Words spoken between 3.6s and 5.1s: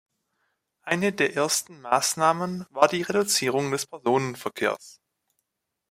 des Personenverkehrs.